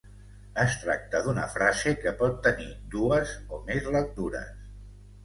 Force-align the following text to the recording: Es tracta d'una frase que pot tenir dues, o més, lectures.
Es 0.61 0.77
tracta 0.83 1.19
d'una 1.27 1.43
frase 1.55 1.93
que 2.05 2.13
pot 2.21 2.39
tenir 2.47 2.71
dues, 2.95 3.35
o 3.55 3.61
més, 3.69 3.91
lectures. 3.97 4.57